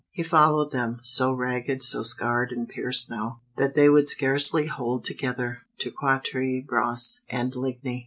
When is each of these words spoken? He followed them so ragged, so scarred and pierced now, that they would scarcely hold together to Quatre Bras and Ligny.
He 0.09 0.23
followed 0.23 0.71
them 0.71 0.99
so 1.03 1.31
ragged, 1.31 1.83
so 1.83 2.01
scarred 2.01 2.51
and 2.51 2.67
pierced 2.67 3.07
now, 3.11 3.41
that 3.57 3.75
they 3.75 3.87
would 3.87 4.09
scarcely 4.09 4.65
hold 4.65 5.05
together 5.05 5.59
to 5.77 5.91
Quatre 5.91 6.63
Bras 6.65 7.21
and 7.29 7.55
Ligny. 7.55 7.99